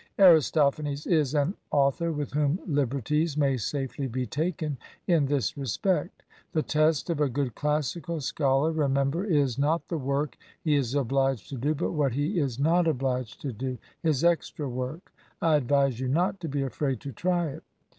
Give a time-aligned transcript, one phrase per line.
[0.17, 6.23] Aristophanes is an author with whom liberties may safely be taken in this respect.
[6.53, 11.49] The test of a good classical scholar, remember, is not the work he is obliged
[11.49, 15.99] to do, but what he is not obliged to do his extra work; I advise
[15.99, 17.63] you not to be afraid to try it.